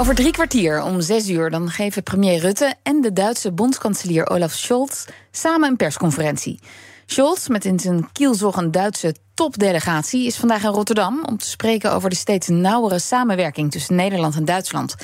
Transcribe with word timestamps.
Over 0.00 0.14
drie 0.14 0.32
kwartier 0.32 0.82
om 0.82 1.00
zes 1.00 1.28
uur 1.28 1.50
dan 1.50 1.70
geven 1.70 2.02
premier 2.02 2.38
Rutte 2.38 2.74
en 2.82 3.00
de 3.00 3.12
Duitse 3.12 3.52
bondskanselier 3.52 4.30
Olaf 4.30 4.52
Scholz 4.52 5.04
samen 5.30 5.68
een 5.68 5.76
persconferentie. 5.76 6.60
Scholz, 7.06 7.48
met 7.48 7.64
in 7.64 7.78
zijn 7.78 8.12
kielzog 8.12 8.56
een 8.56 8.70
Duitse 8.70 9.14
topdelegatie, 9.34 10.26
is 10.26 10.36
vandaag 10.36 10.62
in 10.62 10.70
Rotterdam 10.70 11.24
om 11.24 11.36
te 11.36 11.48
spreken 11.48 11.92
over 11.92 12.10
de 12.10 12.16
steeds 12.16 12.48
nauwere 12.48 12.98
samenwerking 12.98 13.70
tussen 13.70 13.94
Nederland 13.94 14.36
en 14.36 14.44
Duitsland. 14.44 14.94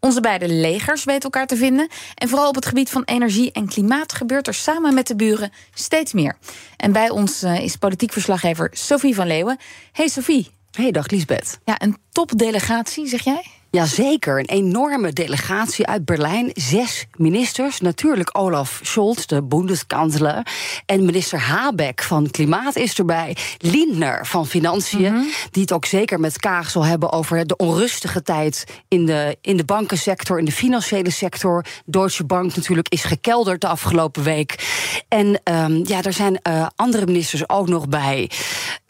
Onze 0.00 0.20
beide 0.20 0.48
legers 0.48 1.04
weten 1.04 1.22
elkaar 1.22 1.46
te 1.46 1.56
vinden. 1.56 1.88
En 2.14 2.28
vooral 2.28 2.48
op 2.48 2.54
het 2.54 2.66
gebied 2.66 2.90
van 2.90 3.02
energie 3.04 3.52
en 3.52 3.68
klimaat 3.68 4.12
gebeurt 4.12 4.46
er 4.46 4.54
samen 4.54 4.94
met 4.94 5.06
de 5.06 5.16
buren 5.16 5.52
steeds 5.74 6.12
meer. 6.12 6.36
En 6.76 6.92
bij 6.92 7.10
ons 7.10 7.42
eh, 7.42 7.60
is 7.60 7.76
politiek 7.76 8.12
verslaggever 8.12 8.68
Sophie 8.72 9.14
van 9.14 9.26
Leeuwen. 9.26 9.58
Hey 9.92 10.08
Sophie. 10.08 10.50
Hey, 10.70 10.90
dag 10.90 11.08
Liesbeth. 11.08 11.58
Ja, 11.64 11.80
een 11.80 11.96
topdelegatie, 12.10 13.08
zeg 13.08 13.24
jij? 13.24 13.53
Jazeker, 13.74 14.38
een 14.38 14.44
enorme 14.44 15.12
delegatie 15.12 15.86
uit 15.86 16.04
Berlijn. 16.04 16.50
Zes 16.52 17.06
ministers. 17.16 17.80
Natuurlijk 17.80 18.38
Olaf 18.38 18.80
Scholz, 18.82 19.24
de 19.24 19.42
Bundeskanzler. 19.42 20.46
En 20.86 21.04
minister 21.04 21.38
Habeck 21.38 22.02
van 22.02 22.30
Klimaat 22.30 22.76
is 22.76 22.98
erbij. 22.98 23.36
Lindner 23.58 24.26
van 24.26 24.46
Financiën, 24.46 25.32
die 25.50 25.62
het 25.62 25.72
ook 25.72 25.84
zeker 25.84 26.20
met 26.20 26.38
Kaag 26.38 26.70
zal 26.70 26.84
hebben 26.84 27.12
over 27.12 27.46
de 27.46 27.56
onrustige 27.56 28.22
tijd 28.22 28.64
in 28.88 29.06
de, 29.06 29.36
in 29.40 29.56
de 29.56 29.64
bankensector, 29.64 30.38
in 30.38 30.44
de 30.44 30.52
financiële 30.52 31.10
sector. 31.10 31.64
Deutsche 31.84 32.24
Bank 32.24 32.56
natuurlijk 32.56 32.88
is 32.88 33.04
gekelderd 33.04 33.60
de 33.60 33.68
afgelopen 33.68 34.22
week. 34.22 34.72
En 35.08 35.40
um, 35.44 35.82
ja, 35.86 36.02
er 36.02 36.12
zijn 36.12 36.40
uh, 36.48 36.66
andere 36.76 37.06
ministers 37.06 37.48
ook 37.48 37.68
nog 37.68 37.88
bij. 37.88 38.30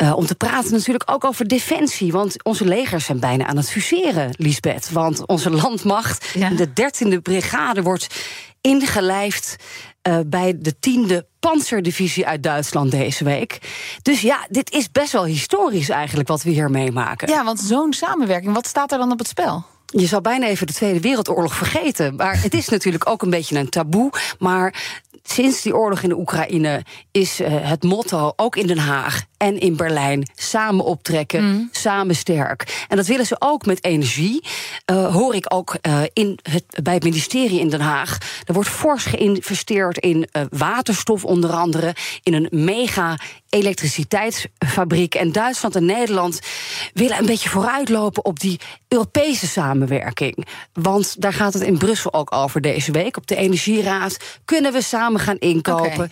Uh, 0.02 0.16
om 0.16 0.26
te 0.26 0.34
praten 0.34 0.72
natuurlijk 0.72 1.10
ook 1.10 1.24
over 1.24 1.48
defensie. 1.48 2.12
Want 2.12 2.44
onze 2.44 2.64
legers 2.64 3.04
zijn 3.04 3.20
bijna 3.20 3.46
aan 3.46 3.56
het 3.56 3.70
fuseren, 3.70 4.30
Want 4.90 5.26
onze 5.26 5.50
landmacht, 5.50 6.30
ja. 6.34 6.50
de 6.50 6.68
13e 6.68 7.22
brigade, 7.22 7.82
wordt 7.82 8.06
ingelijfd 8.60 9.56
uh, 10.08 10.18
bij 10.26 10.54
de 10.58 10.74
10e 10.74 11.28
panzerdivisie 11.40 12.26
uit 12.26 12.42
Duitsland 12.42 12.90
deze 12.90 13.24
week. 13.24 13.58
Dus 14.02 14.20
ja, 14.20 14.46
dit 14.48 14.72
is 14.72 14.90
best 14.90 15.12
wel 15.12 15.24
historisch 15.24 15.88
eigenlijk 15.88 16.28
wat 16.28 16.42
we 16.42 16.50
hier 16.50 16.70
meemaken. 16.70 17.28
Ja, 17.28 17.44
want 17.44 17.60
zo'n 17.60 17.92
samenwerking, 17.92 18.54
wat 18.54 18.66
staat 18.66 18.92
er 18.92 18.98
dan 18.98 19.12
op 19.12 19.18
het 19.18 19.28
spel? 19.28 19.64
Je 19.86 20.06
zou 20.06 20.22
bijna 20.22 20.46
even 20.46 20.66
de 20.66 20.72
Tweede 20.72 21.00
Wereldoorlog 21.00 21.54
vergeten. 21.54 22.16
Maar 22.16 22.42
het 22.42 22.54
is 22.54 22.68
natuurlijk 22.68 23.08
ook 23.08 23.22
een 23.22 23.30
beetje 23.30 23.58
een 23.58 23.68
taboe. 23.68 24.10
Maar 24.38 24.74
sinds 25.22 25.62
die 25.62 25.76
oorlog 25.76 26.02
in 26.02 26.08
de 26.08 26.18
Oekraïne 26.18 26.84
is 27.10 27.40
uh, 27.40 27.48
het 27.50 27.82
motto, 27.82 28.32
ook 28.36 28.56
in 28.56 28.66
Den 28.66 28.78
Haag 28.78 29.22
en 29.44 29.58
in 29.58 29.76
Berlijn, 29.76 30.28
samen 30.34 30.84
optrekken, 30.84 31.44
mm. 31.44 31.68
samen 31.72 32.16
sterk. 32.16 32.84
En 32.88 32.96
dat 32.96 33.06
willen 33.06 33.26
ze 33.26 33.36
ook 33.38 33.66
met 33.66 33.84
energie. 33.84 34.44
Uh, 34.90 35.14
hoor 35.14 35.34
ik 35.34 35.54
ook 35.54 35.76
uh, 35.82 36.00
in 36.12 36.38
het, 36.42 36.64
bij 36.82 36.94
het 36.94 37.02
ministerie 37.02 37.60
in 37.60 37.68
Den 37.68 37.80
Haag. 37.80 38.18
Er 38.44 38.54
wordt 38.54 38.68
fors 38.68 39.04
geïnvesteerd 39.04 39.98
in 39.98 40.28
waterstof, 40.50 41.24
onder 41.24 41.50
andere, 41.50 41.94
in 42.22 42.34
een 42.34 42.48
mega 42.50 43.18
elektriciteitsfabriek. 43.48 45.14
En 45.14 45.32
Duitsland 45.32 45.76
en 45.76 45.84
Nederland 45.84 46.40
willen 46.92 47.18
een 47.18 47.26
beetje 47.26 47.48
vooruitlopen 47.48 48.24
op 48.24 48.40
die 48.40 48.60
Europese 48.88 49.46
samenwerking. 49.46 50.46
Want 50.72 51.20
daar 51.20 51.32
gaat 51.32 51.54
het 51.54 51.62
in 51.62 51.78
Brussel 51.78 52.12
ook 52.12 52.34
over 52.34 52.60
deze 52.60 52.92
week. 52.92 53.16
Op 53.16 53.26
de 53.26 53.36
Energieraad 53.36 54.16
kunnen 54.44 54.72
we 54.72 54.82
samen 54.82 55.20
gaan 55.20 55.38
inkopen. 55.38 56.10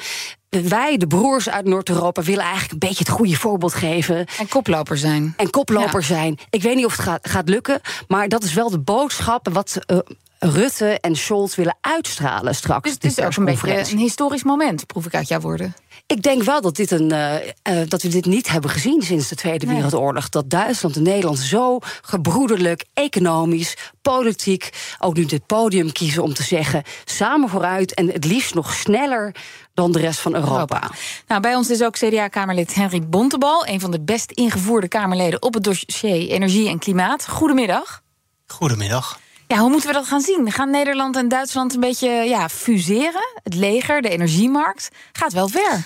Wij, 0.60 0.96
de 0.96 1.06
broers 1.06 1.48
uit 1.48 1.64
Noord-Europa, 1.64 2.22
willen 2.22 2.42
eigenlijk 2.42 2.72
een 2.72 2.88
beetje 2.88 3.04
het 3.04 3.08
goede 3.08 3.36
voorbeeld 3.36 3.74
geven. 3.74 4.26
En 4.38 4.48
koploper 4.48 4.98
zijn. 4.98 5.34
En 5.36 5.50
koploper 5.50 6.00
ja. 6.00 6.06
zijn. 6.06 6.38
Ik 6.50 6.62
weet 6.62 6.76
niet 6.76 6.84
of 6.84 6.96
het 6.96 7.00
gaat, 7.00 7.28
gaat, 7.28 7.48
lukken, 7.48 7.80
maar 8.08 8.28
dat 8.28 8.44
is 8.44 8.54
wel 8.54 8.70
de 8.70 8.78
boodschap. 8.78 9.48
Wat 9.52 9.78
uh, 9.86 9.98
Rutte 10.44 11.00
en 11.00 11.16
Scholz 11.16 11.54
willen 11.54 11.76
uitstralen 11.80 12.54
straks. 12.54 12.82
Dus 12.82 12.92
het 12.92 13.04
is 13.04 13.25
ook 13.25 13.36
een 13.36 13.44
beetje 13.44 13.92
een 13.92 13.98
historisch 13.98 14.42
moment, 14.42 14.86
proef 14.86 15.06
ik 15.06 15.14
uit 15.14 15.28
jouw 15.28 15.41
woorden. 15.41 15.75
Ik 16.06 16.22
denk 16.22 16.42
wel 16.42 16.60
dat, 16.60 16.76
dit 16.76 16.91
een, 16.91 17.12
uh, 17.12 17.34
uh, 17.34 17.88
dat 17.88 18.03
we 18.03 18.08
dit 18.08 18.25
niet 18.25 18.48
hebben 18.48 18.70
gezien 18.70 19.03
sinds 19.03 19.28
de 19.28 19.34
Tweede 19.34 19.66
nee. 19.66 19.75
Wereldoorlog. 19.75 20.28
Dat 20.28 20.50
Duitsland 20.50 20.97
en 20.97 21.03
Nederland 21.03 21.38
zo 21.38 21.78
gebroederlijk, 22.03 22.84
economisch, 22.94 23.76
politiek... 24.00 24.70
ook 24.98 25.16
nu 25.16 25.25
dit 25.25 25.47
podium 25.47 25.92
kiezen 25.92 26.22
om 26.22 26.34
te 26.34 26.42
zeggen... 26.42 26.82
samen 27.04 27.48
vooruit 27.48 27.94
en 27.94 28.12
het 28.12 28.24
liefst 28.24 28.54
nog 28.54 28.72
sneller 28.72 29.34
dan 29.74 29.92
de 29.92 29.98
rest 29.98 30.20
van 30.20 30.34
Europa. 30.34 30.53
Europa. 30.53 30.91
Nou, 31.26 31.41
bij 31.41 31.54
ons 31.54 31.70
is 31.70 31.82
ook 31.82 31.94
CDA-Kamerlid 31.94 32.74
Henry 32.74 33.09
Bontebal... 33.09 33.66
een 33.66 33.80
van 33.80 33.91
de 33.91 34.00
best 34.00 34.30
ingevoerde 34.30 34.88
Kamerleden 34.88 35.42
op 35.42 35.54
het 35.54 35.64
dossier 35.64 36.28
energie 36.28 36.69
en 36.69 36.78
klimaat. 36.78 37.28
Goedemiddag. 37.28 38.03
Goedemiddag. 38.47 39.20
Ja, 39.52 39.58
hoe 39.58 39.70
moeten 39.70 39.88
we 39.88 39.94
dat 39.94 40.06
gaan 40.06 40.20
zien? 40.20 40.52
Gaan 40.52 40.70
Nederland 40.70 41.16
en 41.16 41.28
Duitsland 41.28 41.74
een 41.74 41.80
beetje 41.80 42.08
ja, 42.08 42.48
fuseren? 42.48 43.40
Het 43.42 43.54
leger, 43.54 44.02
de 44.02 44.08
energiemarkt? 44.08 44.88
Gaat 45.12 45.32
wel 45.32 45.48
ver. 45.48 45.82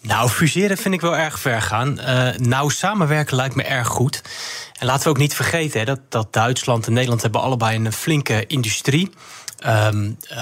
Nou, 0.00 0.28
fuseren 0.28 0.76
vind 0.76 0.94
ik 0.94 1.00
wel 1.00 1.16
erg 1.16 1.38
ver 1.38 1.62
gaan. 1.62 1.98
Uh, 2.00 2.28
nou, 2.36 2.70
samenwerken 2.70 3.36
lijkt 3.36 3.54
me 3.54 3.62
erg 3.62 3.86
goed. 3.86 4.22
En 4.78 4.86
laten 4.86 5.02
we 5.02 5.08
ook 5.08 5.18
niet 5.18 5.34
vergeten 5.34 5.78
hè, 5.78 5.84
dat, 5.86 6.00
dat 6.08 6.32
Duitsland 6.32 6.86
en 6.86 6.92
Nederland 6.92 7.22
hebben 7.22 7.40
allebei 7.40 7.76
een 7.76 7.92
flinke 7.92 8.46
industrie. 8.46 9.10
Um, 9.66 10.16
uh, 10.32 10.38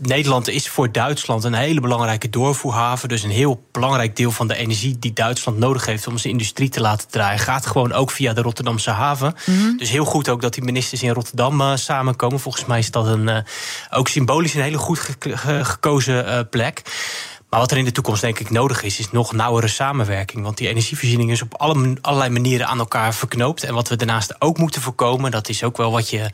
Nederland 0.00 0.48
is 0.48 0.68
voor 0.68 0.92
Duitsland 0.92 1.44
een 1.44 1.54
hele 1.54 1.80
belangrijke 1.80 2.30
doorvoerhaven. 2.30 3.08
Dus 3.08 3.22
een 3.22 3.30
heel 3.30 3.66
belangrijk 3.72 4.16
deel 4.16 4.30
van 4.30 4.48
de 4.48 4.56
energie 4.56 4.98
die 4.98 5.12
Duitsland 5.12 5.58
nodig 5.58 5.86
heeft 5.86 6.06
om 6.06 6.18
zijn 6.18 6.32
industrie 6.32 6.68
te 6.68 6.80
laten 6.80 7.08
draaien, 7.08 7.38
gaat 7.38 7.66
gewoon 7.66 7.92
ook 7.92 8.10
via 8.10 8.32
de 8.32 8.42
Rotterdamse 8.42 8.90
haven. 8.90 9.34
Mm 9.46 9.58
-hmm. 9.58 9.76
Dus 9.76 9.90
heel 9.90 10.04
goed 10.04 10.28
ook 10.28 10.40
dat 10.40 10.54
die 10.54 10.64
ministers 10.64 11.02
in 11.02 11.10
Rotterdam 11.10 11.60
uh, 11.60 11.76
samenkomen. 11.76 12.40
Volgens 12.40 12.64
mij 12.64 12.78
is 12.78 12.90
dat 12.90 13.06
een, 13.06 13.28
uh, 13.28 13.38
ook 13.90 14.08
symbolisch 14.08 14.54
een 14.54 14.62
hele 14.62 14.78
goed 14.78 14.98
ge 14.98 15.14
ge 15.36 15.64
gekozen 15.64 16.48
plek. 16.48 16.82
Maar 17.50 17.60
wat 17.60 17.70
er 17.70 17.76
in 17.76 17.84
de 17.84 17.92
toekomst 17.92 18.20
denk 18.20 18.38
ik 18.38 18.50
nodig 18.50 18.82
is, 18.82 18.98
is 18.98 19.10
nog 19.10 19.32
nauwere 19.32 19.68
samenwerking. 19.68 20.42
Want 20.42 20.56
die 20.56 20.68
energievoorziening 20.68 21.30
is 21.30 21.42
op 21.42 21.54
alle, 21.54 21.96
allerlei 22.00 22.30
manieren 22.30 22.66
aan 22.66 22.78
elkaar 22.78 23.14
verknoopt. 23.14 23.64
En 23.64 23.74
wat 23.74 23.88
we 23.88 23.96
daarnaast 23.96 24.40
ook 24.40 24.58
moeten 24.58 24.82
voorkomen, 24.82 25.30
dat 25.30 25.48
is 25.48 25.64
ook 25.64 25.76
wel 25.76 25.90
wat 25.90 26.10
je 26.10 26.30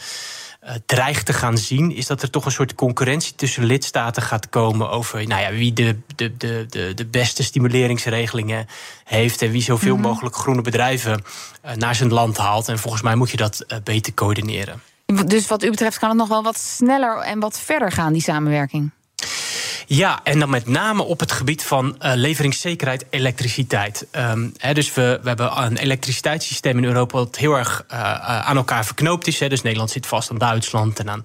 uh, 0.65 0.71
dreigt 0.87 1.27
te 1.27 1.33
gaan 1.33 1.59
zien, 1.59 1.95
is 1.97 2.07
dat 2.07 2.23
er 2.23 2.31
toch 2.31 2.45
een 2.45 2.53
soort 2.53 2.75
concurrentie 2.75 3.35
tussen 3.35 3.65
lidstaten 3.65 4.23
gaat 4.23 4.49
komen 4.49 4.91
over 4.91 5.27
nou 5.27 5.43
ja, 5.43 5.53
wie 5.53 5.73
de, 5.73 5.99
de, 6.17 6.37
de, 6.37 6.67
de, 6.69 6.95
de 6.95 7.07
beste 7.07 7.43
stimuleringsregelingen 7.43 8.67
heeft 9.05 9.43
en 9.43 9.51
wie 9.51 9.63
zoveel 9.63 9.97
mm 9.97 10.03
-hmm. 10.03 10.11
mogelijk 10.11 10.37
groene 10.37 10.63
bedrijven 10.63 11.23
uh, 11.65 11.73
naar 11.73 11.95
zijn 11.95 12.13
land 12.13 12.37
haalt. 12.37 12.69
En 12.69 12.79
volgens 12.79 13.03
mij 13.03 13.15
moet 13.15 13.31
je 13.31 13.37
dat 13.37 13.65
uh, 13.69 13.79
beter 13.85 14.15
coördineren. 14.15 14.83
Dus 15.27 15.47
wat 15.47 15.63
u 15.63 15.71
betreft 15.71 15.99
kan 15.99 16.09
het 16.09 16.19
nog 16.19 16.29
wel 16.29 16.43
wat 16.43 16.59
sneller 16.59 17.19
en 17.19 17.41
wat 17.41 17.61
verder 17.61 17.93
gaan, 17.93 18.13
die 18.13 18.23
samenwerking? 18.23 18.91
Ja, 19.95 20.21
en 20.23 20.39
dan 20.39 20.51
met 20.51 20.67
name 20.67 21.03
op 21.03 21.21
het 21.21 21.33
gebied 21.33 21.65
van 21.65 21.97
uh, 22.03 22.13
leveringszekerheid 22.15 23.05
elektriciteit. 23.11 24.07
Um, 24.13 24.53
he, 24.57 24.75
dus 24.75 24.95
we, 24.95 25.19
we 25.23 25.29
hebben 25.29 25.63
een 25.63 25.77
elektriciteitssysteem 25.77 26.79
in 26.79 26.85
Europa 26.85 27.19
dat 27.19 27.37
heel 27.37 27.55
erg 27.55 27.85
uh, 27.93 27.99
aan 28.41 28.57
elkaar 28.57 28.85
verknoopt 28.85 29.27
is. 29.27 29.41
He. 29.41 29.49
Dus 29.49 29.63
Nederland 29.63 29.91
zit 29.91 30.07
vast 30.07 30.31
aan 30.31 30.39
Duitsland 30.39 30.99
en 30.99 31.11
aan 31.11 31.23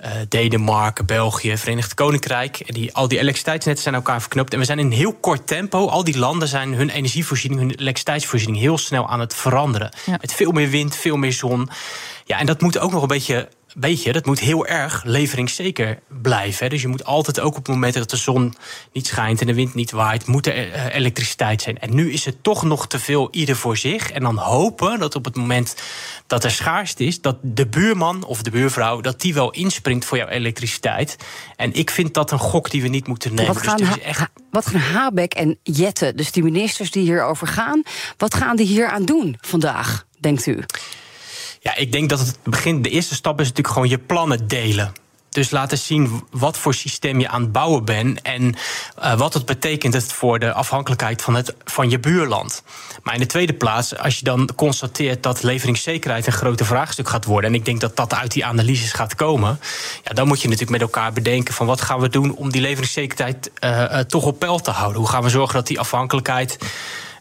uh, 0.00 0.10
Denemarken, 0.28 1.06
België, 1.06 1.56
Verenigd 1.56 1.94
Koninkrijk. 1.94 2.60
En 2.60 2.74
die, 2.74 2.94
al 2.94 3.08
die 3.08 3.18
elektriciteitsnetten 3.18 3.82
zijn 3.82 3.94
aan 3.94 4.00
elkaar 4.00 4.20
verknoopt. 4.20 4.52
En 4.52 4.58
we 4.58 4.64
zijn 4.64 4.78
in 4.78 4.90
heel 4.90 5.14
kort 5.14 5.46
tempo, 5.46 5.86
al 5.86 6.04
die 6.04 6.18
landen 6.18 6.48
zijn 6.48 6.74
hun 6.74 6.90
energievoorziening, 6.90 7.60
hun 7.60 7.70
elektriciteitsvoorziening 7.70 8.58
heel 8.58 8.78
snel 8.78 9.08
aan 9.08 9.20
het 9.20 9.34
veranderen. 9.34 9.90
Ja. 10.04 10.16
Met 10.20 10.32
veel 10.32 10.52
meer 10.52 10.70
wind, 10.70 10.96
veel 10.96 11.16
meer 11.16 11.32
zon. 11.32 11.68
Ja, 12.24 12.38
en 12.38 12.46
dat 12.46 12.60
moet 12.60 12.78
ook 12.78 12.92
nog 12.92 13.02
een 13.02 13.08
beetje 13.08 13.48
beetje, 13.80 14.12
dat 14.12 14.26
moet 14.26 14.40
heel 14.40 14.66
erg 14.66 15.04
leveringszeker 15.04 15.98
blijven. 16.22 16.64
Hè. 16.64 16.68
Dus 16.68 16.82
je 16.82 16.88
moet 16.88 17.04
altijd 17.04 17.40
ook 17.40 17.56
op 17.56 17.66
het 17.66 17.74
moment 17.74 17.94
dat 17.94 18.10
de 18.10 18.16
zon 18.16 18.54
niet 18.92 19.06
schijnt 19.06 19.40
en 19.40 19.46
de 19.46 19.54
wind 19.54 19.74
niet 19.74 19.90
waait, 19.90 20.26
moet 20.26 20.46
er 20.46 20.68
uh, 20.68 20.94
elektriciteit 20.94 21.62
zijn. 21.62 21.78
En 21.78 21.94
nu 21.94 22.12
is 22.12 22.24
het 22.24 22.42
toch 22.42 22.62
nog 22.62 22.86
te 22.86 22.98
veel 22.98 23.28
ieder 23.30 23.56
voor 23.56 23.76
zich. 23.76 24.10
En 24.10 24.22
dan 24.22 24.36
hopen 24.36 24.98
dat 24.98 25.14
op 25.14 25.24
het 25.24 25.36
moment 25.36 25.76
dat 26.26 26.44
er 26.44 26.50
schaarste 26.50 27.04
is, 27.04 27.20
dat 27.20 27.36
de 27.42 27.66
buurman 27.66 28.24
of 28.24 28.42
de 28.42 28.50
buurvrouw, 28.50 29.00
dat 29.00 29.20
die 29.20 29.34
wel 29.34 29.50
inspringt 29.50 30.04
voor 30.04 30.18
jouw 30.18 30.28
elektriciteit. 30.28 31.16
En 31.56 31.72
ik 31.72 31.90
vind 31.90 32.14
dat 32.14 32.30
een 32.30 32.38
gok 32.38 32.70
die 32.70 32.82
we 32.82 32.88
niet 32.88 33.06
moeten 33.06 33.34
nemen. 33.34 33.54
Wat 33.54 33.62
gaan, 33.62 33.76
dus 33.76 33.98
echt... 33.98 34.28
wat 34.50 34.66
gaan 34.66 34.80
Habeck 34.80 35.34
en 35.34 35.58
Jette, 35.62 36.12
dus 36.14 36.32
die 36.32 36.42
ministers 36.42 36.90
die 36.90 37.02
hierover 37.02 37.46
gaan, 37.46 37.82
wat 38.16 38.34
gaan 38.34 38.56
die 38.56 38.66
hier 38.66 38.88
aan 38.88 39.04
doen 39.04 39.36
vandaag, 39.40 40.06
denkt 40.20 40.46
u? 40.46 40.64
Ja, 41.66 41.76
ik 41.76 41.92
denk 41.92 42.08
dat 42.08 42.18
het 42.18 42.38
begin, 42.42 42.82
de 42.82 42.88
eerste 42.88 43.14
stap 43.14 43.40
is 43.40 43.46
natuurlijk 43.46 43.74
gewoon 43.74 43.88
je 43.88 43.98
plannen 43.98 44.48
delen. 44.48 44.92
dus 45.30 45.50
laten 45.50 45.78
zien 45.78 46.24
wat 46.30 46.58
voor 46.58 46.74
systeem 46.74 47.20
je 47.20 47.28
aan 47.28 47.40
het 47.40 47.52
bouwen 47.52 47.84
bent 47.84 48.22
en 48.22 48.54
uh, 48.98 49.18
wat 49.18 49.34
het 49.34 49.46
betekent 49.46 49.94
het 49.94 50.12
voor 50.12 50.38
de 50.38 50.52
afhankelijkheid 50.52 51.22
van, 51.22 51.34
het, 51.34 51.54
van 51.64 51.90
je 51.90 51.98
buurland. 51.98 52.62
Maar 53.02 53.14
in 53.14 53.20
de 53.20 53.26
tweede 53.26 53.52
plaats, 53.52 53.96
als 53.96 54.18
je 54.18 54.24
dan 54.24 54.50
constateert 54.56 55.22
dat 55.22 55.42
leveringszekerheid 55.42 56.26
een 56.26 56.32
grote 56.32 56.64
vraagstuk 56.64 57.08
gaat 57.08 57.24
worden, 57.24 57.50
en 57.50 57.56
ik 57.56 57.64
denk 57.64 57.80
dat 57.80 57.96
dat 57.96 58.14
uit 58.14 58.32
die 58.32 58.44
analyses 58.44 58.92
gaat 58.92 59.14
komen, 59.14 59.60
ja, 60.04 60.12
dan 60.12 60.26
moet 60.26 60.40
je 60.40 60.48
natuurlijk 60.48 60.78
met 60.78 60.88
elkaar 60.88 61.12
bedenken 61.12 61.54
van 61.54 61.66
wat 61.66 61.80
gaan 61.80 62.00
we 62.00 62.08
doen 62.08 62.34
om 62.34 62.50
die 62.50 62.60
leveringszekerheid 62.60 63.50
uh, 63.60 63.70
uh, 63.70 63.98
toch 63.98 64.24
op 64.24 64.38
peil 64.38 64.58
te 64.58 64.70
houden. 64.70 65.00
Hoe 65.00 65.10
gaan 65.10 65.22
we 65.22 65.28
zorgen 65.28 65.54
dat 65.54 65.66
die 65.66 65.80
afhankelijkheid 65.80 66.58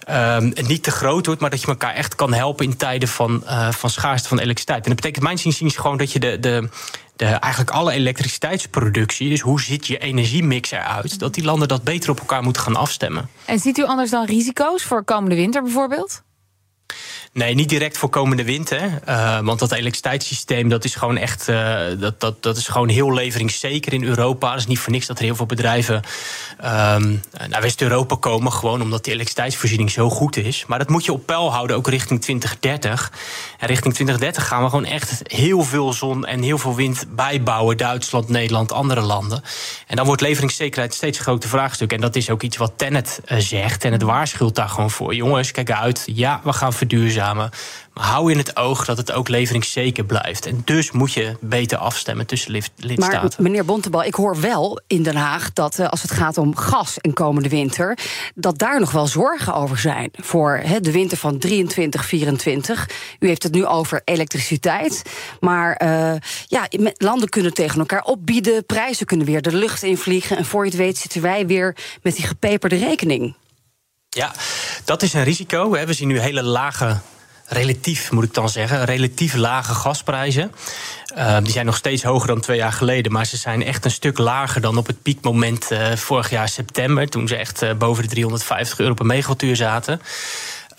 um, 0.09 0.53
niet 0.67 0.83
te 0.83 0.91
groot 0.91 1.25
wordt, 1.25 1.41
maar 1.41 1.49
dat 1.49 1.61
je 1.61 1.67
elkaar 1.67 1.93
echt 1.93 2.15
kan 2.15 2.33
helpen 2.33 2.65
in 2.65 2.77
tijden 2.77 3.07
van, 3.07 3.43
uh, 3.45 3.71
van 3.71 3.89
schaarste 3.89 4.27
van 4.27 4.37
elektriciteit. 4.39 4.83
En 4.83 4.87
dat 4.87 4.95
betekent 4.95 5.23
mijn 5.23 5.39
inziens 5.43 5.75
gewoon 5.75 5.97
dat 5.97 6.11
je 6.11 6.19
de, 6.19 6.39
de, 6.39 6.69
de, 7.15 7.25
eigenlijk 7.25 7.71
alle 7.71 7.91
elektriciteitsproductie, 7.91 9.29
dus 9.29 9.41
hoe 9.41 9.61
ziet 9.61 9.87
je 9.87 9.97
energiemix 9.97 10.71
eruit, 10.71 11.19
dat 11.19 11.33
die 11.33 11.43
landen 11.43 11.67
dat 11.67 11.83
beter 11.83 12.09
op 12.09 12.19
elkaar 12.19 12.43
moeten 12.43 12.61
gaan 12.61 12.75
afstemmen. 12.75 13.29
En 13.45 13.59
ziet 13.59 13.77
u 13.77 13.83
anders 13.83 14.09
dan 14.09 14.25
risico's 14.25 14.83
voor 14.83 15.03
komende 15.03 15.35
winter 15.35 15.63
bijvoorbeeld? 15.63 16.23
Nee, 17.35 17.53
niet 17.53 17.69
direct 17.69 17.97
voor 17.97 18.09
komende 18.09 18.43
winter. 18.43 19.01
Uh, 19.09 19.39
want 19.39 19.59
dat 19.59 19.71
elektriciteitssysteem 19.71 20.69
dat 20.69 20.83
is 20.83 20.95
gewoon 20.95 21.17
echt 21.17 21.47
uh, 21.47 21.79
dat, 21.99 22.19
dat, 22.19 22.43
dat 22.43 22.57
is 22.57 22.67
gewoon 22.67 22.89
heel 22.89 23.13
leveringszeker 23.13 23.93
in 23.93 24.03
Europa. 24.03 24.49
Het 24.51 24.59
is 24.59 24.67
niet 24.67 24.79
voor 24.79 24.91
niks 24.91 25.05
dat 25.05 25.17
er 25.17 25.23
heel 25.23 25.35
veel 25.35 25.45
bedrijven 25.45 25.95
um, 25.95 27.21
naar 27.47 27.61
West-Europa 27.61 28.15
komen. 28.15 28.51
Gewoon 28.51 28.81
omdat 28.81 29.03
die 29.03 29.13
elektriciteitsvoorziening 29.13 29.91
zo 29.91 30.09
goed 30.09 30.37
is. 30.37 30.65
Maar 30.67 30.79
dat 30.79 30.89
moet 30.89 31.05
je 31.05 31.13
op 31.13 31.25
peil 31.25 31.51
houden, 31.51 31.75
ook 31.75 31.87
richting 31.87 32.21
2030. 32.21 33.11
En 33.59 33.67
richting 33.67 33.93
2030 33.93 34.47
gaan 34.47 34.63
we 34.63 34.69
gewoon 34.69 34.85
echt 34.85 35.21
heel 35.23 35.61
veel 35.63 35.93
zon 35.93 36.25
en 36.25 36.41
heel 36.41 36.57
veel 36.57 36.75
wind 36.75 37.05
bijbouwen. 37.15 37.77
Duitsland, 37.77 38.29
Nederland, 38.29 38.71
andere 38.71 39.01
landen. 39.01 39.41
En 39.87 39.95
dan 39.95 40.05
wordt 40.05 40.21
leveringszekerheid 40.21 40.93
steeds 40.93 41.17
een 41.17 41.23
groter 41.23 41.49
vraagstuk. 41.49 41.93
En 41.93 42.01
dat 42.01 42.15
is 42.15 42.29
ook 42.29 42.41
iets 42.41 42.57
wat 42.57 42.73
Tennet 42.75 43.21
uh, 43.27 43.37
zegt. 43.37 43.83
En 43.83 43.91
het 43.91 44.01
waarschuwt 44.01 44.55
daar 44.55 44.69
gewoon 44.69 44.91
voor. 44.91 45.15
Jongens, 45.15 45.51
kijk 45.51 45.71
uit. 45.71 46.03
Ja, 46.05 46.41
we 46.43 46.53
gaan 46.53 46.73
verduurzamen. 46.73 47.24
Maar 47.33 47.53
hou 47.93 48.31
in 48.31 48.37
het 48.37 48.57
oog 48.57 48.85
dat 48.85 48.97
het 48.97 49.11
ook 49.11 49.29
leveringszeker 49.29 50.05
blijft. 50.05 50.45
En 50.45 50.61
dus 50.65 50.91
moet 50.91 51.13
je 51.13 51.37
beter 51.39 51.77
afstemmen 51.77 52.25
tussen 52.25 52.51
lidstaten. 52.51 53.19
Maar 53.19 53.31
meneer 53.37 53.65
Bontebal, 53.65 54.03
ik 54.03 54.15
hoor 54.15 54.39
wel 54.39 54.81
in 54.87 55.03
Den 55.03 55.15
Haag 55.15 55.53
dat 55.53 55.79
uh, 55.79 55.87
als 55.89 56.01
het 56.01 56.11
gaat 56.11 56.37
om 56.37 56.55
gas 56.55 56.97
en 56.97 57.13
komende 57.13 57.49
winter, 57.49 57.97
dat 58.35 58.57
daar 58.57 58.79
nog 58.79 58.91
wel 58.91 59.07
zorgen 59.07 59.53
over 59.53 59.77
zijn 59.77 60.09
voor 60.13 60.59
he, 60.63 60.79
de 60.79 60.91
winter 60.91 61.17
van 61.17 61.37
23, 61.37 62.05
24. 62.05 62.89
U 63.19 63.27
heeft 63.27 63.43
het 63.43 63.53
nu 63.53 63.65
over 63.65 64.01
elektriciteit. 64.05 65.01
Maar 65.39 65.81
uh, 65.83 66.13
ja, 66.47 66.67
landen 66.97 67.29
kunnen 67.29 67.53
tegen 67.53 67.79
elkaar 67.79 68.03
opbieden, 68.03 68.65
prijzen 68.65 69.05
kunnen 69.05 69.25
weer 69.25 69.41
de 69.41 69.55
lucht 69.55 69.83
invliegen. 69.83 70.37
En 70.37 70.45
voor 70.45 70.63
je 70.63 70.69
het 70.69 70.79
weet 70.79 70.97
zitten 70.97 71.21
wij 71.21 71.47
weer 71.47 71.77
met 72.01 72.15
die 72.15 72.25
gepeperde 72.25 72.75
rekening. 72.75 73.35
Ja, 74.09 74.31
dat 74.85 75.01
is 75.01 75.13
een 75.13 75.23
risico. 75.23 75.69
We 75.69 75.93
zien 75.93 76.07
nu 76.07 76.19
hele 76.19 76.43
lage 76.43 76.97
relatief, 77.47 78.11
moet 78.11 78.23
ik 78.23 78.33
dan 78.33 78.49
zeggen, 78.49 78.85
relatief 78.85 79.33
lage 79.33 79.73
gasprijzen. 79.73 80.51
Uh, 81.17 81.37
die 81.43 81.51
zijn 81.51 81.65
nog 81.65 81.75
steeds 81.75 82.03
hoger 82.03 82.27
dan 82.27 82.39
twee 82.39 82.57
jaar 82.57 82.71
geleden, 82.71 83.11
maar 83.11 83.25
ze 83.25 83.37
zijn 83.37 83.63
echt 83.63 83.85
een 83.85 83.91
stuk 83.91 84.17
lager 84.17 84.61
dan 84.61 84.77
op 84.77 84.87
het 84.87 85.01
piekmoment 85.01 85.71
uh, 85.71 85.95
vorig 85.95 86.29
jaar 86.29 86.49
september, 86.49 87.09
toen 87.09 87.27
ze 87.27 87.35
echt 87.35 87.63
uh, 87.63 87.73
boven 87.73 88.03
de 88.03 88.09
350 88.09 88.79
euro 88.79 88.93
per 88.93 89.05
megawattuur 89.05 89.55
zaten. 89.55 90.01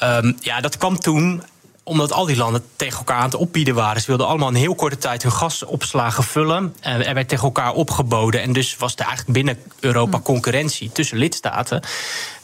Um, 0.02 0.36
ja, 0.40 0.60
dat 0.60 0.78
kwam 0.78 0.98
toen 0.98 1.42
omdat 1.88 2.12
al 2.12 2.26
die 2.26 2.36
landen 2.36 2.62
tegen 2.76 2.98
elkaar 2.98 3.16
aan 3.16 3.24
het 3.24 3.34
opbieden 3.34 3.74
waren. 3.74 4.00
Ze 4.00 4.06
wilden 4.06 4.26
allemaal 4.26 4.48
in 4.48 4.54
heel 4.54 4.74
korte 4.74 4.98
tijd 4.98 5.22
hun 5.22 5.32
gasopslagen 5.32 6.24
vullen. 6.24 6.74
Er 6.80 7.14
werd 7.14 7.28
tegen 7.28 7.44
elkaar 7.44 7.72
opgeboden. 7.72 8.42
En 8.42 8.52
dus 8.52 8.76
was 8.76 8.94
er 8.94 9.04
eigenlijk 9.04 9.32
binnen 9.32 9.58
Europa 9.80 10.20
concurrentie 10.20 10.92
tussen 10.92 11.18
lidstaten. 11.18 11.82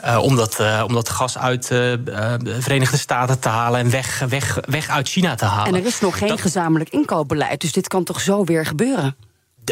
Uh, 0.04 0.18
om, 0.18 0.36
dat, 0.36 0.60
uh, 0.60 0.82
om 0.86 0.94
dat 0.94 1.08
gas 1.08 1.38
uit 1.38 1.62
uh, 1.62 1.68
de 1.68 2.56
Verenigde 2.60 2.96
Staten 2.96 3.38
te 3.38 3.48
halen 3.48 3.80
en 3.80 3.90
weg, 3.90 4.24
weg, 4.28 4.58
weg 4.68 4.88
uit 4.88 5.08
China 5.08 5.34
te 5.34 5.44
halen. 5.44 5.74
En 5.74 5.80
er 5.80 5.86
is 5.86 6.00
nog 6.00 6.18
geen 6.18 6.28
dat... 6.28 6.40
gezamenlijk 6.40 6.90
inkoopbeleid. 6.90 7.60
Dus 7.60 7.72
dit 7.72 7.88
kan 7.88 8.04
toch 8.04 8.20
zo 8.20 8.44
weer 8.44 8.66
gebeuren? 8.66 9.16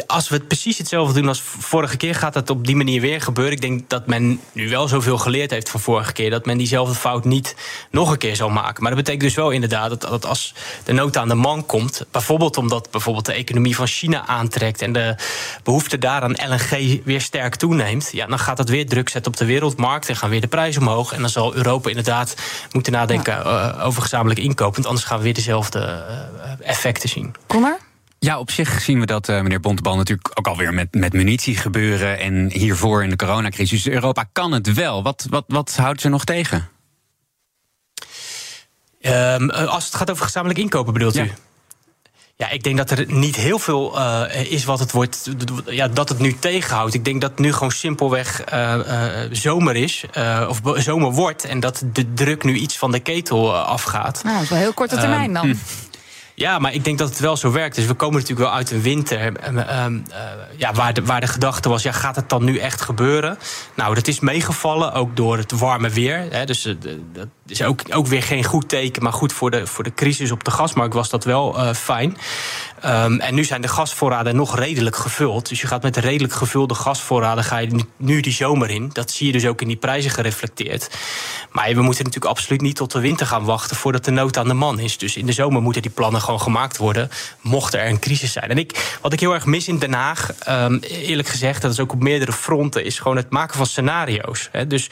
Als 0.07 0.29
we 0.29 0.35
het 0.35 0.47
precies 0.47 0.77
hetzelfde 0.77 1.13
doen 1.13 1.27
als 1.27 1.41
vorige 1.41 1.97
keer, 1.97 2.15
gaat 2.15 2.33
dat 2.33 2.49
op 2.49 2.65
die 2.65 2.75
manier 2.75 3.01
weer 3.01 3.21
gebeuren. 3.21 3.53
Ik 3.53 3.61
denk 3.61 3.89
dat 3.89 4.07
men 4.07 4.39
nu 4.51 4.69
wel 4.69 4.87
zoveel 4.87 5.17
geleerd 5.17 5.51
heeft 5.51 5.69
van 5.69 5.79
vorige 5.79 6.13
keer, 6.13 6.29
dat 6.29 6.45
men 6.45 6.57
diezelfde 6.57 6.95
fout 6.95 7.25
niet 7.25 7.55
nog 7.91 8.11
een 8.11 8.17
keer 8.17 8.35
zal 8.35 8.49
maken. 8.49 8.83
Maar 8.83 8.91
dat 8.91 8.99
betekent 8.99 9.23
dus 9.23 9.35
wel 9.35 9.51
inderdaad 9.51 9.89
dat, 9.89 10.01
dat 10.01 10.25
als 10.25 10.53
de 10.83 10.93
nood 10.93 11.17
aan 11.17 11.27
de 11.27 11.35
man 11.35 11.65
komt, 11.65 12.05
bijvoorbeeld 12.11 12.57
omdat 12.57 12.91
bijvoorbeeld 12.91 13.25
de 13.25 13.33
economie 13.33 13.75
van 13.75 13.87
China 13.87 14.27
aantrekt 14.27 14.81
en 14.81 14.93
de 14.93 15.15
behoefte 15.63 15.97
daar 15.97 16.21
aan 16.21 16.35
LNG 16.49 17.01
weer 17.03 17.21
sterk 17.21 17.55
toeneemt, 17.55 18.09
ja, 18.11 18.25
dan 18.25 18.39
gaat 18.39 18.57
dat 18.57 18.69
weer 18.69 18.87
druk 18.87 19.09
zetten 19.09 19.31
op 19.31 19.37
de 19.37 19.45
wereldmarkt 19.45 20.09
en 20.09 20.15
gaan 20.15 20.29
weer 20.29 20.41
de 20.41 20.47
prijzen 20.47 20.81
omhoog. 20.81 21.13
En 21.13 21.21
dan 21.21 21.29
zal 21.29 21.55
Europa 21.55 21.89
inderdaad 21.89 22.35
moeten 22.71 22.91
nadenken 22.91 23.33
ja. 23.33 23.75
uh, 23.77 23.85
over 23.85 24.01
gezamenlijk 24.01 24.39
inkoop, 24.39 24.73
want 24.73 24.87
anders 24.87 25.05
gaan 25.05 25.17
we 25.17 25.23
weer 25.23 25.33
dezelfde 25.33 25.79
uh, 25.79 26.67
effecten 26.67 27.09
zien. 27.09 27.35
Connor? 27.47 27.89
Ja, 28.25 28.39
op 28.39 28.51
zich 28.51 28.81
zien 28.81 28.99
we 28.99 29.05
dat, 29.05 29.29
uh, 29.29 29.41
meneer 29.41 29.59
Bontebal, 29.59 29.95
natuurlijk 29.95 30.31
ook 30.33 30.47
alweer 30.47 30.73
met, 30.73 30.93
met 30.93 31.13
munitie 31.13 31.55
gebeuren. 31.55 32.19
En 32.19 32.51
hiervoor 32.51 33.03
in 33.03 33.09
de 33.09 33.15
coronacrisis. 33.15 33.83
Dus 33.83 33.93
Europa 33.93 34.25
kan 34.31 34.51
het 34.51 34.73
wel. 34.73 35.03
Wat, 35.03 35.27
wat, 35.29 35.43
wat 35.47 35.75
houdt 35.75 36.01
ze 36.01 36.09
nog 36.09 36.23
tegen? 36.23 36.69
Um, 39.01 39.49
als 39.49 39.85
het 39.85 39.95
gaat 39.95 40.11
over 40.11 40.25
gezamenlijk 40.25 40.59
inkopen, 40.59 40.93
bedoelt 40.93 41.13
ja. 41.13 41.23
u? 41.23 41.31
Ja, 42.35 42.49
ik 42.49 42.63
denk 42.63 42.77
dat 42.77 42.91
er 42.91 43.05
niet 43.07 43.35
heel 43.35 43.59
veel 43.59 43.99
uh, 43.99 44.51
is 44.51 44.63
wat 44.63 44.79
het 44.79 44.91
wordt, 44.91 45.29
ja, 45.65 45.87
dat 45.87 46.09
het 46.09 46.19
nu 46.19 46.39
tegenhoudt. 46.39 46.93
Ik 46.93 47.05
denk 47.05 47.21
dat 47.21 47.29
het 47.29 47.39
nu 47.39 47.53
gewoon 47.53 47.71
simpelweg 47.71 48.53
uh, 48.53 48.75
uh, 48.87 49.19
zomer 49.31 49.75
is, 49.75 50.05
of 50.47 50.61
zomer 50.75 51.11
wordt, 51.11 51.45
en 51.45 51.59
dat 51.59 51.83
de 51.93 52.13
druk 52.13 52.43
nu 52.43 52.55
iets 52.55 52.77
van 52.77 52.91
de 52.91 52.99
ketel 52.99 53.57
afgaat. 53.57 54.23
Nou, 54.23 54.35
dat 54.35 54.43
is 54.43 54.49
wel 54.49 54.59
heel 54.59 54.73
korte 54.73 54.97
termijn 54.97 55.33
dan. 55.33 55.59
Ja, 56.41 56.59
maar 56.59 56.73
ik 56.73 56.83
denk 56.83 56.97
dat 56.97 57.09
het 57.09 57.19
wel 57.19 57.37
zo 57.37 57.51
werkt. 57.51 57.75
Dus 57.75 57.85
we 57.85 57.93
komen 57.93 58.19
natuurlijk 58.19 58.47
wel 58.47 58.57
uit 58.57 58.71
een 58.71 58.81
winter 58.81 59.19
uh, 59.19 59.53
uh, 59.53 59.85
ja, 60.57 60.73
waar, 60.73 60.93
de, 60.93 61.03
waar 61.03 61.21
de 61.21 61.27
gedachte 61.27 61.69
was... 61.69 61.83
Ja, 61.83 61.91
gaat 61.91 62.15
het 62.15 62.29
dan 62.29 62.43
nu 62.43 62.57
echt 62.57 62.81
gebeuren? 62.81 63.37
Nou, 63.75 63.95
dat 63.95 64.07
is 64.07 64.19
meegevallen, 64.19 64.93
ook 64.93 65.15
door 65.15 65.37
het 65.37 65.51
warme 65.51 65.89
weer. 65.89 66.27
Hè, 66.29 66.45
dus 66.45 66.65
uh, 66.65 66.75
dat 67.13 67.27
is 67.47 67.63
ook, 67.63 67.81
ook 67.89 68.07
weer 68.07 68.23
geen 68.23 68.43
goed 68.43 68.69
teken... 68.69 69.03
maar 69.03 69.13
goed, 69.13 69.33
voor 69.33 69.51
de, 69.51 69.67
voor 69.67 69.83
de 69.83 69.93
crisis 69.93 70.31
op 70.31 70.43
de 70.43 70.51
gasmarkt 70.51 70.93
was 70.93 71.09
dat 71.09 71.23
wel 71.23 71.73
fijn. 71.73 72.17
Um, 72.85 73.19
en 73.19 73.35
nu 73.35 73.43
zijn 73.43 73.61
de 73.61 73.67
gasvoorraden 73.67 74.35
nog 74.35 74.57
redelijk 74.57 74.95
gevuld. 74.95 75.49
Dus 75.49 75.61
je 75.61 75.67
gaat 75.67 75.83
met 75.83 75.97
redelijk 75.97 76.33
gevulde 76.33 76.73
gasvoorraden... 76.73 77.43
ga 77.43 77.57
je 77.57 77.85
nu 77.97 78.19
die 78.19 78.33
zomer 78.33 78.69
in. 78.69 78.89
Dat 78.93 79.11
zie 79.11 79.25
je 79.27 79.31
dus 79.31 79.45
ook 79.45 79.61
in 79.61 79.67
die 79.67 79.77
prijzen 79.77 80.11
gereflecteerd. 80.11 80.89
Maar 81.51 81.67
we 81.67 81.81
moeten 81.81 82.03
natuurlijk 82.03 82.33
absoluut 82.33 82.61
niet 82.61 82.75
tot 82.75 82.91
de 82.91 82.99
winter 82.99 83.27
gaan 83.27 83.45
wachten... 83.45 83.75
voordat 83.75 84.05
de 84.05 84.11
nood 84.11 84.37
aan 84.37 84.47
de 84.47 84.53
man 84.53 84.79
is. 84.79 84.97
Dus 84.97 85.17
in 85.17 85.25
de 85.25 85.31
zomer 85.31 85.61
moeten 85.61 85.81
die 85.81 85.91
plannen 85.91 86.21
gewoon 86.21 86.30
gemaakt 86.37 86.77
worden, 86.77 87.09
mocht 87.41 87.73
er 87.73 87.87
een 87.87 87.99
crisis 87.99 88.31
zijn. 88.31 88.49
En 88.49 88.57
ik, 88.57 88.97
wat 89.01 89.13
ik 89.13 89.19
heel 89.19 89.33
erg 89.33 89.45
mis 89.45 89.67
in 89.67 89.79
Den 89.79 89.93
Haag, 89.93 90.31
um, 90.49 90.79
eerlijk 90.79 91.27
gezegd, 91.27 91.61
dat 91.61 91.71
is 91.71 91.79
ook 91.79 91.93
op 91.93 92.03
meerdere 92.03 92.33
fronten, 92.33 92.85
is 92.85 92.99
gewoon 92.99 93.17
het 93.17 93.29
maken 93.29 93.57
van 93.57 93.65
scenario's. 93.65 94.49
Hè. 94.51 94.67
Dus 94.67 94.89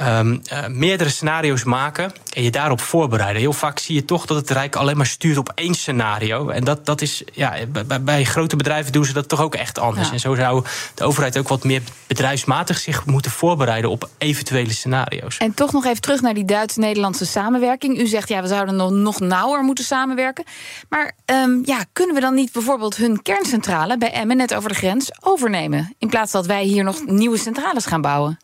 um, 0.00 0.42
uh, 0.52 0.66
meerdere 0.66 1.10
scenario's 1.10 1.64
maken 1.64 2.12
en 2.32 2.42
je 2.42 2.50
daarop 2.50 2.80
voorbereiden. 2.80 3.40
Heel 3.40 3.52
vaak 3.52 3.78
zie 3.78 3.94
je 3.94 4.04
toch 4.04 4.26
dat 4.26 4.36
het 4.36 4.50
Rijk 4.50 4.76
alleen 4.76 4.96
maar 4.96 5.06
stuurt 5.06 5.36
op 5.36 5.52
één 5.54 5.74
scenario. 5.74 6.48
En 6.48 6.64
dat, 6.64 6.86
dat 6.86 7.00
is, 7.00 7.22
ja, 7.32 7.54
bij, 7.86 8.02
bij 8.02 8.24
grote 8.24 8.56
bedrijven 8.56 8.92
doen 8.92 9.04
ze 9.04 9.12
dat 9.12 9.28
toch 9.28 9.40
ook 9.40 9.54
echt 9.54 9.78
anders. 9.78 10.06
Ja. 10.06 10.12
En 10.12 10.20
zo 10.20 10.34
zou 10.34 10.64
de 10.94 11.04
overheid 11.04 11.38
ook 11.38 11.48
wat 11.48 11.64
meer 11.64 11.82
bedrijfsmatig 12.06 12.78
zich 12.78 13.06
moeten 13.06 13.30
voorbereiden 13.30 13.90
op 13.90 14.08
eventuele 14.18 14.72
scenario's. 14.72 15.36
En 15.36 15.54
toch 15.54 15.72
nog 15.72 15.84
even 15.84 16.00
terug 16.00 16.20
naar 16.20 16.34
die 16.34 16.44
Duits-Nederlandse 16.44 17.26
samenwerking. 17.26 17.98
U 17.98 18.06
zegt 18.06 18.28
ja, 18.28 18.42
we 18.42 18.48
zouden 18.48 18.76
nog, 18.76 18.90
nog 18.90 19.20
nauwer 19.20 19.62
moeten 19.62 19.84
samenwerken. 19.84 20.44
Maar 20.88 21.12
um, 21.26 21.62
ja, 21.64 21.84
kunnen 21.92 22.14
we 22.14 22.20
dan 22.20 22.34
niet 22.34 22.52
bijvoorbeeld 22.52 22.96
hun 22.96 23.22
kerncentrale 23.22 23.98
bij 23.98 24.12
Emmen, 24.12 24.36
net 24.36 24.54
over 24.54 24.68
de 24.68 24.74
grens, 24.74 25.10
overnemen? 25.20 25.94
In 25.98 26.08
plaats 26.08 26.32
dat 26.32 26.46
wij 26.46 26.64
hier 26.64 26.84
nog 26.84 27.06
nieuwe 27.06 27.38
centrales 27.38 27.86
gaan 27.86 28.00
bouwen? 28.00 28.38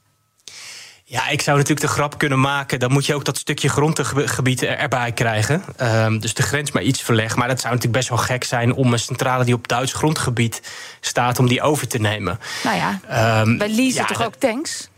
Ja, 1.10 1.28
ik 1.28 1.40
zou 1.40 1.56
natuurlijk 1.56 1.86
de 1.86 1.92
grap 1.92 2.18
kunnen 2.18 2.40
maken. 2.40 2.78
Dan 2.78 2.92
moet 2.92 3.06
je 3.06 3.14
ook 3.14 3.24
dat 3.24 3.36
stukje 3.36 3.68
grondgebied 3.68 4.62
erbij 4.62 5.12
krijgen. 5.12 5.64
Um, 5.82 6.20
dus 6.20 6.34
de 6.34 6.42
grens 6.42 6.72
maar 6.72 6.82
iets 6.82 7.02
verleggen. 7.02 7.38
Maar 7.38 7.48
dat 7.48 7.60
zou 7.60 7.74
natuurlijk 7.74 7.98
best 7.98 8.08
wel 8.08 8.26
gek 8.26 8.44
zijn 8.44 8.74
om 8.74 8.92
een 8.92 8.98
centrale 8.98 9.44
die 9.44 9.54
op 9.54 9.68
Duits 9.68 9.92
grondgebied 9.92 10.62
staat, 11.00 11.38
om 11.38 11.48
die 11.48 11.62
over 11.62 11.88
te 11.88 11.98
nemen. 11.98 12.38
Nou 12.64 12.76
ja, 12.76 13.00
um, 13.42 13.58
wij 13.58 13.68
leasen 13.68 14.00
ja, 14.00 14.04
toch 14.04 14.24
ook 14.24 14.34
tanks? 14.34 14.88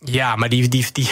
Ja, 0.00 0.36
maar 0.36 0.48
die, 0.48 0.68
die, 0.68 0.86
die, 0.92 1.10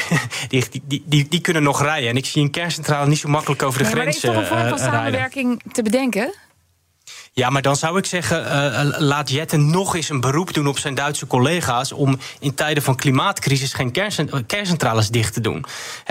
die, 0.49 1.02
die, 1.06 1.28
die, 1.28 1.40
kunnen 1.40 1.62
nog 1.62 1.82
rijden. 1.82 2.08
En 2.08 2.16
ik 2.16 2.26
zie 2.26 2.42
een 2.42 2.50
kerncentrale 2.50 3.08
niet 3.08 3.18
zo 3.18 3.28
makkelijk 3.28 3.62
over 3.62 3.78
de 3.78 3.84
nee, 3.84 3.92
grens. 3.92 4.23
Maar 4.23 4.34
er 4.34 4.40
is 4.40 4.49
toch 4.49 4.58
een 4.58 4.68
vorm 4.68 4.78
van 4.78 4.87
uh, 4.87 4.92
samenwerking 4.94 5.62
te 5.73 5.82
bedenken? 5.82 6.34
Ja, 7.36 7.50
maar 7.50 7.62
dan 7.62 7.76
zou 7.76 7.98
ik 7.98 8.06
zeggen, 8.06 8.44
uh, 8.44 8.98
laat 8.98 9.30
Jetten 9.30 9.70
nog 9.70 9.96
eens 9.96 10.08
een 10.08 10.20
beroep 10.20 10.54
doen 10.54 10.66
op 10.66 10.78
zijn 10.78 10.94
Duitse 10.94 11.26
collega's 11.26 11.92
om 11.92 12.18
in 12.40 12.54
tijden 12.54 12.82
van 12.82 12.96
klimaatcrisis 12.96 13.72
geen 13.72 13.92
kerncentrales 14.46 15.08
dicht 15.08 15.34
te 15.34 15.40
doen. 15.40 15.64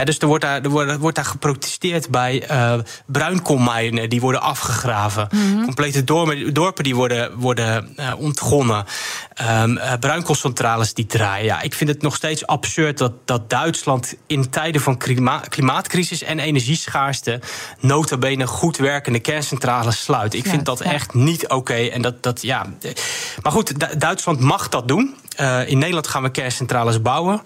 dus 0.04 0.18
er 0.18 0.28
wordt, 0.28 0.44
daar, 0.44 0.62
er 0.62 0.70
wordt, 0.70 0.98
wordt 0.98 1.16
daar 1.16 1.26
geprotesteerd 1.26 2.10
bij 2.10 2.52
uh, 2.52 2.74
bruinkoolmijnen 3.06 4.10
die 4.10 4.22
worden 4.22 4.42
afgegraven. 4.42 5.28
Mhm. 5.32 5.64
Complete 5.64 6.04
dorpen 6.52 6.84
die 6.84 6.96
worden, 6.96 7.38
worden 7.38 7.96
uh, 8.00 8.14
ontgonnen. 8.18 8.86
Um, 9.42 9.80
bruinkoolcentrales 10.00 10.94
die 10.94 11.06
draaien. 11.06 11.46
Ja, 11.46 11.62
ik 11.62 11.74
vind 11.74 11.90
het 11.90 12.02
nog 12.02 12.16
steeds 12.16 12.48
absurd 12.48 12.98
dat, 12.98 13.14
dat 13.26 13.50
Duitsland 13.50 14.16
in 14.28 14.50
tijden 14.50 14.82
van 14.82 14.98
klima 14.98 15.40
klimaatcrisis 15.40 16.24
en 16.24 16.40
energieschaarste 16.40 17.40
nota 17.80 18.18
bene 18.18 18.48
goed 18.48 18.78
werkende 18.78 19.20
kerncentrales 19.20 20.04
sluit. 20.04 20.34
Ik 20.34 20.46
vind 20.48 20.66
dat 20.66 20.82
echt 20.82 21.14
niet 21.14 21.48
oké. 21.48 21.74
En 21.74 22.02
dat, 22.02 22.24
dat, 22.24 22.42
ja. 22.42 22.66
Maar 23.42 23.52
goed, 23.52 24.00
Duitsland 24.00 24.40
mag 24.40 24.70
dat 24.70 24.88
doen. 24.88 25.16
Uh, 25.40 25.70
in 25.70 25.78
Nederland 25.78 26.08
gaan 26.08 26.24
we 26.24 26.32
kerncentrales 26.32 27.02
bouwen. 27.02 27.42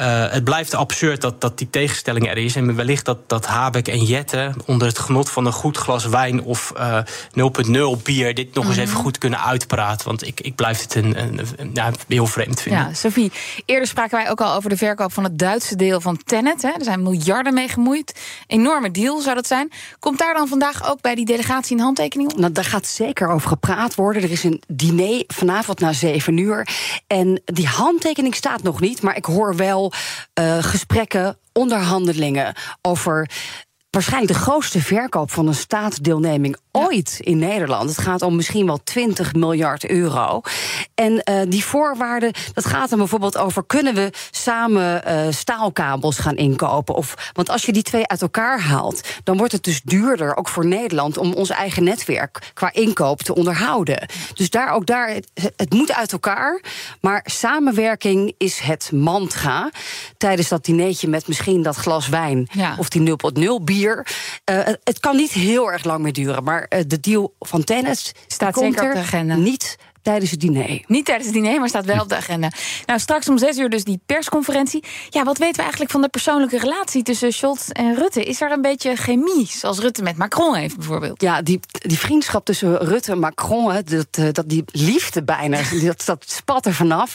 Uh, 0.00 0.30
het 0.30 0.44
blijft 0.44 0.74
absurd 0.74 1.20
dat, 1.20 1.40
dat 1.40 1.58
die 1.58 1.70
tegenstelling 1.70 2.28
er 2.28 2.36
is. 2.36 2.56
En 2.56 2.76
wellicht 2.76 3.04
dat, 3.04 3.18
dat 3.26 3.46
Habeck 3.46 3.88
en 3.88 4.04
Jette 4.04 4.52
onder 4.66 4.86
het 4.86 4.98
genot 4.98 5.30
van 5.30 5.46
een 5.46 5.52
goed 5.52 5.76
glas 5.76 6.06
wijn 6.06 6.42
of 6.42 6.72
uh, 6.76 6.98
eh, 6.98 7.96
0.0 7.96 8.02
bier 8.02 8.34
dit 8.34 8.54
nog 8.54 8.66
eens 8.66 8.76
even 8.76 8.92
mhm. 8.92 9.02
goed 9.02 9.18
kunnen 9.18 9.44
uitpraten. 9.44 10.06
Want 10.06 10.26
ik, 10.26 10.40
ik 10.40 10.54
blijf 10.54 10.82
het 10.82 10.94
een, 10.94 11.22
een, 11.22 11.40
een, 11.56 11.70
ja, 11.74 11.90
heel 12.08 12.26
vreemd 12.26 12.60
vinden. 12.60 12.82
Ja, 12.82 12.94
Sophie, 12.94 13.32
eerder 13.64 13.88
spraken 13.88 14.18
wij 14.18 14.30
ook 14.30 14.40
al 14.40 14.54
over 14.54 14.70
de 14.70 14.76
verkoop 14.76 15.12
van 15.12 15.24
het 15.24 15.38
Duitse 15.38 15.76
deel 15.76 16.00
van 16.00 16.18
Tennet. 16.24 16.62
Hè. 16.62 16.68
Er 16.68 16.84
zijn 16.84 17.02
miljarden 17.02 17.54
mee 17.54 17.68
gemoeid. 17.68 18.20
Enorme 18.46 18.90
deal 18.90 19.20
zou 19.20 19.34
dat 19.34 19.46
zijn. 19.46 19.70
Komt 19.98 20.18
daar 20.18 20.34
dan 20.34 20.48
vandaag 20.48 20.90
ook 20.90 21.00
bij 21.00 21.14
die 21.14 21.26
delegatie 21.26 21.76
een 21.76 21.82
handtekening 21.82 22.32
op? 22.32 22.38
Nou, 22.38 22.52
daar 22.52 22.64
gaat 22.64 22.86
zeker 22.86 23.28
over 23.28 23.48
gepraat 23.48 23.94
worden. 23.94 24.22
Er 24.22 24.30
is 24.30 24.44
een 24.44 24.62
diner 24.66 25.24
vanavond 25.26 25.80
na 25.80 25.92
7 25.92 26.36
uur. 26.36 26.68
En 27.06 27.42
die 27.44 27.66
handtekening 27.66 28.34
staat 28.34 28.62
nog 28.62 28.80
niet, 28.80 29.02
maar 29.02 29.16
ik 29.16 29.24
hoor 29.24 29.56
wel 29.56 29.81
uh, 30.40 30.62
gesprekken, 30.62 31.38
onderhandelingen 31.52 32.54
over 32.80 33.30
waarschijnlijk 33.90 34.32
de 34.32 34.38
grootste 34.38 34.80
verkoop 34.80 35.30
van 35.30 35.46
een 35.46 35.54
staatsdeelneming 35.54 36.56
ooit 36.72 37.16
in 37.20 37.38
Nederland. 37.38 37.88
Het 37.88 37.98
gaat 37.98 38.22
om 38.22 38.36
misschien 38.36 38.66
wel 38.66 38.82
20 38.84 39.34
miljard 39.34 39.86
euro. 39.86 40.40
En 40.94 41.12
uh, 41.12 41.40
die 41.48 41.64
voorwaarden, 41.64 42.32
dat 42.54 42.66
gaat 42.66 42.90
er 42.90 42.96
bijvoorbeeld 42.96 43.38
over: 43.38 43.64
kunnen 43.66 43.94
we 43.94 44.10
samen 44.30 45.02
uh, 45.06 45.26
staalkabels 45.30 46.18
gaan 46.18 46.36
inkopen? 46.36 46.94
Of, 46.94 47.30
want 47.32 47.50
als 47.50 47.64
je 47.64 47.72
die 47.72 47.82
twee 47.82 48.06
uit 48.06 48.22
elkaar 48.22 48.60
haalt, 48.60 49.08
dan 49.24 49.36
wordt 49.36 49.52
het 49.52 49.64
dus 49.64 49.82
duurder, 49.82 50.36
ook 50.36 50.48
voor 50.48 50.66
Nederland, 50.66 51.18
om 51.18 51.32
ons 51.32 51.50
eigen 51.50 51.84
netwerk 51.84 52.50
qua 52.54 52.72
inkoop 52.72 53.22
te 53.22 53.34
onderhouden. 53.34 54.08
Dus 54.34 54.50
daar 54.50 54.70
ook 54.70 54.86
daar, 54.86 55.08
het, 55.08 55.28
het 55.56 55.72
moet 55.72 55.92
uit 55.92 56.12
elkaar. 56.12 56.60
Maar 57.00 57.20
samenwerking 57.24 58.34
is 58.38 58.58
het 58.58 58.90
mantra. 58.92 59.70
Tijdens 60.16 60.48
dat 60.48 60.64
dineetje 60.64 61.08
met 61.08 61.28
misschien 61.28 61.62
dat 61.62 61.76
glas 61.76 62.08
wijn 62.08 62.48
ja. 62.52 62.74
of 62.78 62.88
die 62.88 63.16
0.0 63.60 63.64
bier. 63.64 64.06
Uh, 64.50 64.60
het 64.84 65.00
kan 65.00 65.16
niet 65.16 65.32
heel 65.32 65.72
erg 65.72 65.84
lang 65.84 66.02
meer 66.02 66.12
duren, 66.12 66.44
maar 66.44 66.61
uh, 66.68 66.80
de 66.86 67.00
deal 67.00 67.34
van 67.40 67.64
tennis 67.64 68.12
staat 68.26 68.58
zeker 68.58 68.86
op 68.86 68.92
de 68.92 68.98
agenda. 68.98 69.36
Niet 69.36 69.76
tijdens 70.02 70.30
het 70.30 70.40
diner. 70.40 70.82
Niet 70.86 71.04
tijdens 71.04 71.26
het 71.26 71.36
diner, 71.36 71.58
maar 71.58 71.68
staat 71.68 71.84
wel 71.84 72.00
op 72.00 72.08
de 72.08 72.16
agenda. 72.16 72.50
Nou, 72.86 73.00
straks 73.00 73.28
om 73.28 73.38
zes 73.38 73.58
uur 73.58 73.70
dus 73.70 73.84
die 73.84 74.00
persconferentie. 74.06 74.84
Ja, 75.10 75.24
wat 75.24 75.38
weten 75.38 75.56
we 75.56 75.60
eigenlijk 75.60 75.90
van 75.90 76.02
de 76.02 76.08
persoonlijke 76.08 76.58
relatie 76.58 77.02
tussen 77.02 77.32
Scholz 77.32 77.68
en 77.68 77.94
Rutte? 77.94 78.24
Is 78.24 78.40
er 78.40 78.52
een 78.52 78.62
beetje 78.62 78.96
chemie, 78.96 79.46
zoals 79.46 79.78
Rutte 79.78 80.02
met 80.02 80.16
Macron 80.16 80.54
heeft 80.54 80.76
bijvoorbeeld? 80.76 81.22
Ja, 81.22 81.42
die, 81.42 81.60
die 81.70 81.98
vriendschap 81.98 82.44
tussen 82.44 82.76
Rutte 82.78 83.12
en 83.12 83.18
Macron, 83.18 83.82
dat, 83.84 84.06
eh, 84.10 84.24
dat, 84.32 84.48
die 84.48 84.64
liefde 84.66 85.22
bijna, 85.22 85.60
dat, 85.82 86.02
dat 86.04 86.24
spat 86.26 86.66
er 86.66 86.74
vanaf. 86.74 87.14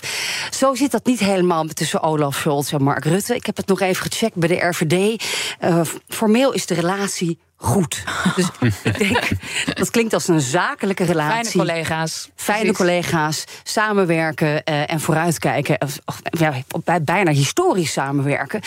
Zo 0.51 0.75
zit 0.75 0.91
dat 0.91 1.05
niet 1.05 1.19
helemaal 1.19 1.65
tussen 1.65 2.01
Olaf 2.01 2.35
Scholz 2.35 2.73
en 2.73 2.83
Mark 2.83 3.05
Rutte. 3.05 3.35
Ik 3.35 3.45
heb 3.45 3.57
het 3.57 3.67
nog 3.67 3.79
even 3.79 4.11
gecheckt 4.11 4.35
bij 4.35 4.47
de 4.47 4.67
RVD. 4.67 4.93
Uh, 4.93 5.15
eh, 5.59 5.85
formeel 6.07 6.53
is 6.53 6.65
de 6.65 6.73
relatie 6.73 7.39
goed. 7.57 8.03
Dus 8.35 8.49
ik 8.83 8.97
denk, 8.97 9.27
dat 9.73 9.89
klinkt 9.89 10.13
als 10.13 10.27
een 10.27 10.41
zakelijke 10.41 11.03
relatie. 11.03 11.51
Fijne 11.51 11.57
collega's. 11.57 12.29
Fijne 12.35 12.73
collega's, 12.73 13.43
samenwerken 13.63 14.61
uh, 14.65 14.91
en 14.91 14.99
vooruitkijken. 14.99 15.81
Of, 15.81 16.21
ja, 16.29 16.53
bijna 17.01 17.31
historisch 17.31 17.91
samenwerken. 17.91 18.61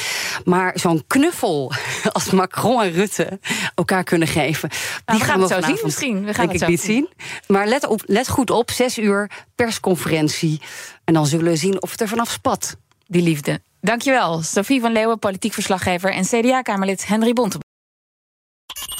Maar 0.44 0.72
zo'n 0.74 1.04
knuffel 1.06 1.72
als 2.12 2.30
Macron 2.30 2.82
en 2.82 2.92
Rutte 2.92 3.38
elkaar 3.74 4.04
kunnen 4.04 4.28
geven... 4.28 4.68
Nou, 5.06 5.18
die 5.18 5.28
gaan 5.28 5.40
we, 5.40 5.46
zo 5.46 5.60
zien 5.60 5.78
misschien. 5.82 6.24
We 6.24 6.34
gaan 6.34 6.46
denk 6.46 6.52
het 6.52 6.62
ik 6.62 6.68
niet 6.68 6.80
zien. 6.80 7.08
Maar 7.46 7.66
let, 7.66 7.86
op, 7.86 8.02
let 8.06 8.28
goed 8.28 8.50
op, 8.50 8.70
zes 8.70 8.98
uur 8.98 9.30
persconferentie. 9.54 10.60
En 11.04 11.14
dan 11.14 11.26
zullen 11.26 11.44
we 11.44 11.56
zien 11.56 11.82
of 11.82 11.90
het 11.90 12.00
er 12.00 12.08
vanaf 12.08 12.30
spat. 12.30 12.76
Die 13.06 13.22
liefde. 13.22 13.60
Dankjewel, 13.80 14.42
Sophie 14.42 14.80
van 14.80 14.92
Leeuwen, 14.92 15.18
politiek 15.18 15.52
verslaggever... 15.52 16.12
en 16.12 16.24
CDA-kamerlid 16.24 17.06
Henry 17.06 17.32
Bonte. 17.32 17.58